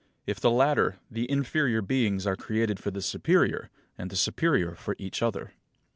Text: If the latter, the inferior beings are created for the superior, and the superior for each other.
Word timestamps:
If 0.25 0.39
the 0.39 0.49
latter, 0.49 0.97
the 1.11 1.29
inferior 1.29 1.83
beings 1.83 2.25
are 2.25 2.35
created 2.35 2.79
for 2.79 2.89
the 2.89 3.03
superior, 3.03 3.69
and 3.99 4.09
the 4.09 4.15
superior 4.15 4.73
for 4.73 4.95
each 4.97 5.21
other. 5.21 5.51